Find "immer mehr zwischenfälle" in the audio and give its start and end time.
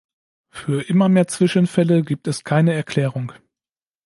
0.81-2.01